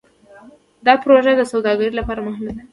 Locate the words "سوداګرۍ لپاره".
1.51-2.25